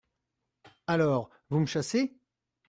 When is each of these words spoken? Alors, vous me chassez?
Alors, 0.87 1.29
vous 1.51 1.59
me 1.59 1.67
chassez? 1.67 2.17